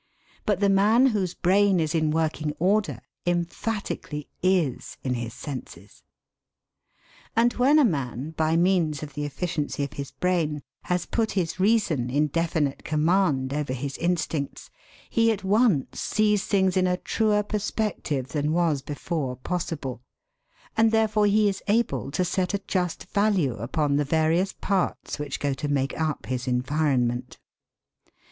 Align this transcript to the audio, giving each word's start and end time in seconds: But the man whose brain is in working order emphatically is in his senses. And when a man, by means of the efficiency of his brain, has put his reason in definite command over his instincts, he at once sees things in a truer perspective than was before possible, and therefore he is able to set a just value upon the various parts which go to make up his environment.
But 0.47 0.61
the 0.61 0.67
man 0.69 1.05
whose 1.13 1.35
brain 1.35 1.79
is 1.79 1.93
in 1.93 2.09
working 2.09 2.55
order 2.57 3.01
emphatically 3.27 4.27
is 4.41 4.97
in 5.03 5.13
his 5.13 5.31
senses. 5.35 6.01
And 7.35 7.53
when 7.53 7.77
a 7.77 7.85
man, 7.85 8.31
by 8.31 8.57
means 8.57 9.03
of 9.03 9.13
the 9.13 9.25
efficiency 9.25 9.83
of 9.83 9.93
his 9.93 10.09
brain, 10.09 10.63
has 10.85 11.05
put 11.05 11.33
his 11.33 11.59
reason 11.59 12.09
in 12.09 12.29
definite 12.29 12.83
command 12.83 13.53
over 13.53 13.73
his 13.73 13.95
instincts, 13.99 14.71
he 15.07 15.31
at 15.31 15.43
once 15.43 15.99
sees 16.01 16.45
things 16.47 16.75
in 16.75 16.87
a 16.87 16.97
truer 16.97 17.43
perspective 17.43 18.29
than 18.29 18.53
was 18.53 18.81
before 18.81 19.35
possible, 19.35 20.01
and 20.75 20.89
therefore 20.91 21.27
he 21.27 21.47
is 21.47 21.61
able 21.67 22.09
to 22.09 22.25
set 22.25 22.55
a 22.55 22.59
just 22.67 23.03
value 23.11 23.53
upon 23.57 23.97
the 23.97 24.03
various 24.03 24.51
parts 24.51 25.19
which 25.19 25.39
go 25.39 25.53
to 25.53 25.67
make 25.67 25.95
up 26.01 26.25
his 26.25 26.47
environment. 26.47 27.37